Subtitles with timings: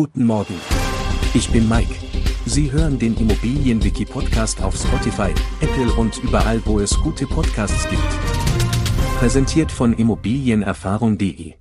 [0.00, 0.54] Guten Morgen.
[1.34, 1.92] Ich bin Mike.
[2.46, 8.00] Sie hören den Immobilienwiki-Podcast auf Spotify, Apple und überall, wo es gute Podcasts gibt.
[9.18, 11.54] Präsentiert von Immobilienerfahrung.de.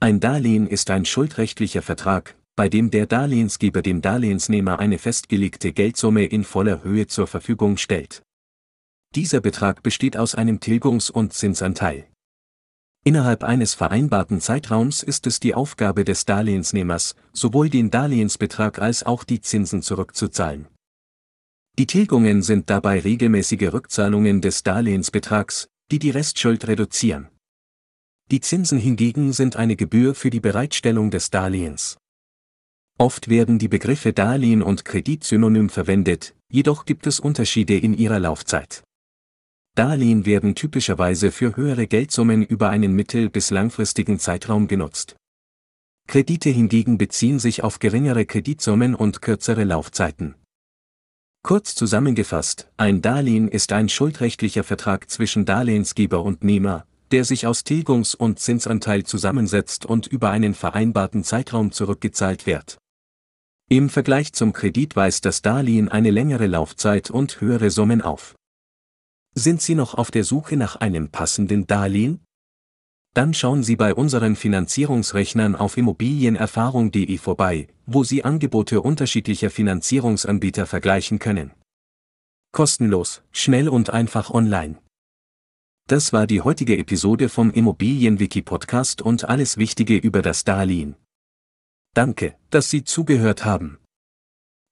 [0.00, 6.26] Ein Darlehen ist ein schuldrechtlicher Vertrag, bei dem der Darlehensgeber dem Darlehensnehmer eine festgelegte Geldsumme
[6.26, 8.20] in voller Höhe zur Verfügung stellt.
[9.14, 12.06] Dieser Betrag besteht aus einem Tilgungs- und Zinsanteil.
[13.06, 19.22] Innerhalb eines vereinbarten Zeitraums ist es die Aufgabe des Darlehensnehmers, sowohl den Darlehensbetrag als auch
[19.22, 20.66] die Zinsen zurückzuzahlen.
[21.78, 27.28] Die Tilgungen sind dabei regelmäßige Rückzahlungen des Darlehensbetrags, die die Restschuld reduzieren.
[28.32, 31.98] Die Zinsen hingegen sind eine Gebühr für die Bereitstellung des Darlehens.
[32.98, 38.18] Oft werden die Begriffe Darlehen und Kredit synonym verwendet, jedoch gibt es Unterschiede in ihrer
[38.18, 38.82] Laufzeit.
[39.76, 45.16] Darlehen werden typischerweise für höhere Geldsummen über einen mittel- bis langfristigen Zeitraum genutzt.
[46.08, 50.34] Kredite hingegen beziehen sich auf geringere Kreditsummen und kürzere Laufzeiten.
[51.42, 57.62] Kurz zusammengefasst, ein Darlehen ist ein schuldrechtlicher Vertrag zwischen Darlehensgeber und Nehmer, der sich aus
[57.62, 62.78] Tilgungs- und Zinsanteil zusammensetzt und über einen vereinbarten Zeitraum zurückgezahlt wird.
[63.68, 68.34] Im Vergleich zum Kredit weist das Darlehen eine längere Laufzeit und höhere Summen auf.
[69.38, 72.24] Sind Sie noch auf der Suche nach einem passenden Darlehen?
[73.12, 81.18] Dann schauen Sie bei unseren Finanzierungsrechnern auf immobilienerfahrung.de vorbei, wo Sie Angebote unterschiedlicher Finanzierungsanbieter vergleichen
[81.18, 81.50] können.
[82.52, 84.78] Kostenlos, schnell und einfach online.
[85.86, 90.96] Das war die heutige Episode vom Immobilienwiki Podcast und alles Wichtige über das Darlehen.
[91.92, 93.78] Danke, dass Sie zugehört haben.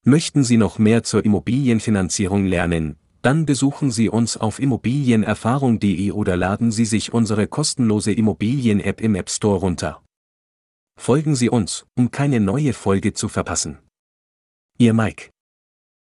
[0.06, 6.70] Möchten Sie noch mehr zur Immobilienfinanzierung lernen, dann besuchen Sie uns auf immobilienerfahrung.de oder laden
[6.70, 10.02] Sie sich unsere kostenlose Immobilien-App im App Store runter.
[10.96, 13.78] Folgen Sie uns, um keine neue Folge zu verpassen.
[14.78, 15.33] Ihr Mike